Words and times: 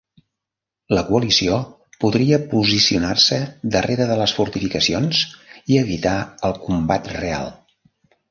La 0.97 1.01
coalició 1.09 1.57
podria 2.03 2.39
posicionar-se 2.53 3.37
darrere 3.77 4.09
de 4.13 4.17
les 4.21 4.33
fortificacions 4.39 5.21
i 5.75 5.79
evitar 5.85 6.17
el 6.49 6.57
combat 6.67 7.13
real. 7.21 7.53